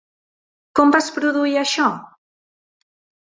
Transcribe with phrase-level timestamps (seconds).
[0.79, 1.91] Com vas produir això?